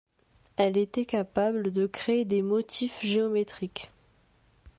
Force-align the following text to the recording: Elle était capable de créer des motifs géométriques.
Elle 0.57 0.77
était 0.77 1.05
capable 1.05 1.69
de 1.71 1.85
créer 1.85 2.25
des 2.25 2.41
motifs 2.41 3.05
géométriques. 3.05 3.91